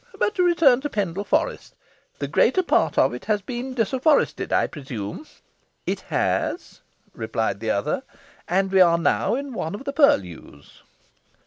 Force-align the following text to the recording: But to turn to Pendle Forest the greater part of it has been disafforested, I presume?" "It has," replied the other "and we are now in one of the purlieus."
But 0.17 0.33
to 0.33 0.55
turn 0.55 0.81
to 0.81 0.89
Pendle 0.89 1.23
Forest 1.23 1.75
the 2.17 2.27
greater 2.27 2.63
part 2.63 2.97
of 2.97 3.13
it 3.13 3.25
has 3.25 3.43
been 3.43 3.75
disafforested, 3.75 4.51
I 4.51 4.65
presume?" 4.65 5.27
"It 5.85 5.99
has," 6.09 6.81
replied 7.13 7.59
the 7.59 7.69
other 7.69 8.01
"and 8.47 8.71
we 8.71 8.81
are 8.81 8.97
now 8.97 9.35
in 9.35 9.53
one 9.53 9.75
of 9.75 9.83
the 9.83 9.93
purlieus." 9.93 10.81